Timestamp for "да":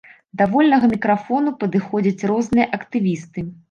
0.39-0.47